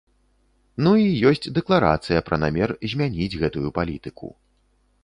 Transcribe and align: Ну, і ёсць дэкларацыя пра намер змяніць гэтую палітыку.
Ну, 0.85 0.93
і 1.01 1.19
ёсць 1.31 1.51
дэкларацыя 1.59 2.25
пра 2.31 2.41
намер 2.45 2.69
змяніць 2.95 3.33
гэтую 3.45 3.67
палітыку. 3.79 4.35